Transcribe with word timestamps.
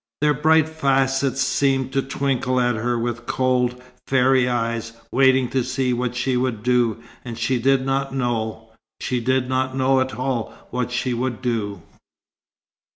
Their 0.21 0.33
bright 0.33 0.67
facets 0.67 1.41
seemed 1.41 1.93
to 1.93 2.01
twinkle 2.01 2.59
at 2.59 2.73
her 2.73 2.97
with 2.97 3.27
cold, 3.27 3.79
fairy 4.07 4.49
eyes, 4.49 4.93
waiting 5.11 5.47
to 5.51 5.63
see 5.63 5.93
what 5.93 6.15
she 6.15 6.35
would 6.35 6.63
do, 6.63 7.03
and 7.23 7.37
she 7.37 7.59
did 7.59 7.85
not 7.85 8.11
know. 8.11 8.71
She 8.99 9.19
did 9.19 9.47
not 9.47 9.77
know 9.77 10.01
at 10.01 10.15
all 10.15 10.53
what 10.71 10.89
she 10.91 11.13
would 11.13 11.39
do. 11.43 11.83